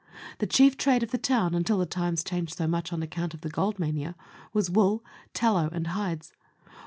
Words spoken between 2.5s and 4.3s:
so much on account of the gold mania